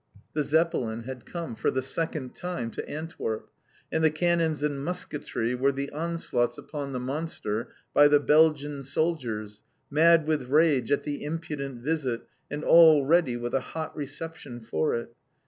The 0.33 0.41
Zeppelin 0.41 1.01
had 1.01 1.27
come, 1.27 1.55
for 1.55 1.69
the 1.69 1.83
second 1.83 2.33
time, 2.33 2.71
to 2.71 2.89
Antwerp! 2.89 3.51
And 3.91 4.03
the 4.03 4.09
cannons 4.09 4.63
and 4.63 4.83
musketry 4.83 5.53
were 5.53 5.71
the 5.71 5.91
onslaughts 5.91 6.57
upon 6.57 6.91
the 6.91 6.99
monster 6.99 7.71
by 7.93 8.07
the 8.07 8.19
Belgian 8.19 8.81
soldiers, 8.81 9.61
mad 9.91 10.25
with 10.25 10.47
rage 10.49 10.91
at 10.91 11.03
the 11.03 11.23
impudent 11.23 11.83
visit, 11.83 12.23
and 12.49 12.63
all 12.63 13.05
ready 13.05 13.37
with 13.37 13.53
a 13.53 13.59
hot 13.61 13.95
reception 13.95 14.59
for 14.59 14.95
it. 14.95 15.13